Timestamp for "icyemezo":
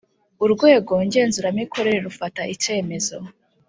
2.53-3.17